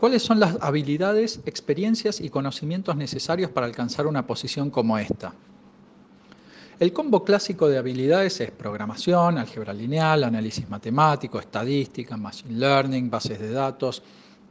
[0.00, 5.34] ¿Cuáles son las habilidades, experiencias y conocimientos necesarios para alcanzar una posición como esta?
[6.78, 13.38] El combo clásico de habilidades es programación, álgebra lineal, análisis matemático, estadística, machine learning, bases
[13.38, 14.02] de datos,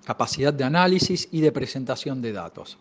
[0.06, 2.78] capacidad de análisis y de presentación de datos.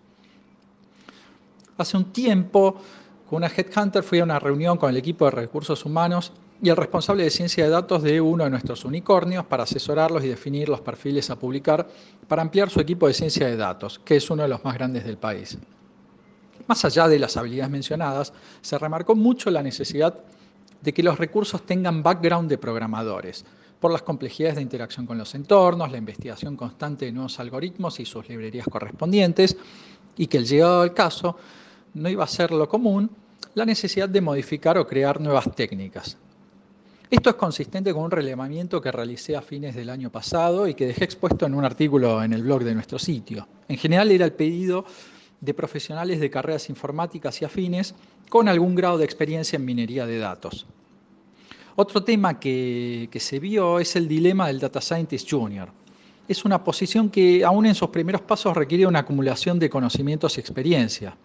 [1.79, 2.83] Hace un tiempo,
[3.29, 6.33] con una Headhunter fui a una reunión con el equipo de recursos humanos
[6.63, 10.29] y el responsable de ciencia de datos de uno de nuestros unicornios para asesorarlos y
[10.29, 11.87] definir los perfiles a publicar
[12.27, 15.05] para ampliar su equipo de ciencia de datos, que es uno de los más grandes
[15.05, 15.59] del país.
[16.67, 20.19] Más allá de las habilidades mencionadas, se remarcó mucho la necesidad
[20.81, 23.45] de que los recursos tengan background de programadores,
[23.79, 28.07] por las complejidades de interacción con los entornos, la investigación constante de nuevos algoritmos y
[28.07, 29.57] sus librerías correspondientes,
[30.17, 31.37] y que el llegado del caso
[31.99, 33.11] no iba a ser lo común,
[33.55, 36.17] la necesidad de modificar o crear nuevas técnicas.
[37.11, 40.87] Esto es consistente con un relevamiento que realicé a fines del año pasado y que
[40.87, 43.49] dejé expuesto en un artículo en el blog de nuestro sitio.
[43.67, 44.85] En general era el pedido
[45.41, 47.95] de profesionales de carreras informáticas y afines
[48.29, 50.67] con algún grado de experiencia en minería de datos.
[51.77, 55.71] Otro tema que, se vio es el dilema del Data Scientist Junior.
[56.29, 60.41] Es una posición que aún en sus primeros pasos requiere una acumulación de conocimientos y
[60.41, 61.17] experiencia.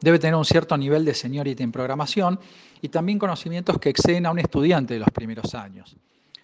[0.00, 2.40] Debe tener un cierto nivel de seniority en programación
[2.82, 5.96] y también conocimientos que exceden a un estudiante de los primeros años.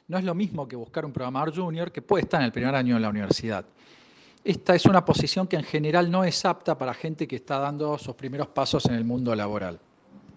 [0.07, 2.77] No es lo mismo que buscar un programador junior que puede estar en el primer
[2.77, 3.65] año de la universidad.
[4.45, 7.99] Esta es una posición que en general no es apta para gente que está dando
[7.99, 9.81] sus primeros pasos en el mundo laboral.